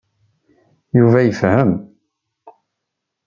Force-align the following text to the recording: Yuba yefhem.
Yuba 0.99 1.19
yefhem. 1.21 1.71